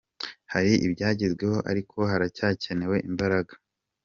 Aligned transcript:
Hari 0.53 0.73
ibyagezweho 0.85 1.57
ariko 1.71 1.97
haracyakenewe 2.11 2.97
imbaraga 3.09 3.53